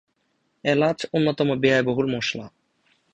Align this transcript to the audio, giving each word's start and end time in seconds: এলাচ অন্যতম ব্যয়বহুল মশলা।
এলাচ 0.63 0.99
অন্যতম 1.13 1.49
ব্যয়বহুল 1.61 2.07
মশলা। 2.15 2.45